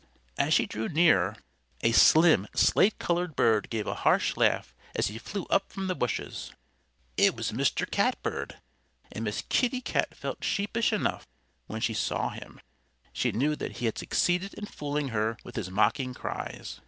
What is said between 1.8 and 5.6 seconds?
a slim slate colored bird gave a harsh laugh as he flew